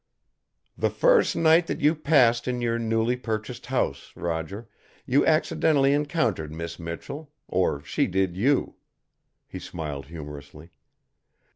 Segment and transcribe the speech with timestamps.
[0.75, 4.67] "The first night that you passed in your newly purchased house, Roger,
[5.05, 8.77] you accidentally encountered Miss Michell; or she did you!"
[9.47, 10.71] He smiled humorously.